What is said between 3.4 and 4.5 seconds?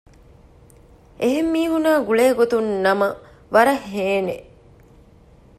ވަރަށް ހޭނނެ